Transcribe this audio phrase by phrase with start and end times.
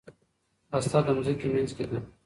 [0.73, 1.99] هسته د ځمکې منځ کې ده.